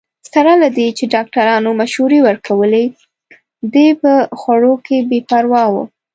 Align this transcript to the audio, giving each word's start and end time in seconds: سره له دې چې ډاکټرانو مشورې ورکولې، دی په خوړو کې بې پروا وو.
سره 0.33 0.51
له 0.61 0.67
دې 0.77 0.87
چې 0.97 1.03
ډاکټرانو 1.13 1.69
مشورې 1.81 2.19
ورکولې، 2.27 2.85
دی 3.73 3.87
په 4.01 4.11
خوړو 4.39 4.73
کې 4.85 4.97
بې 5.09 5.19
پروا 5.29 5.63
وو. 5.73 5.83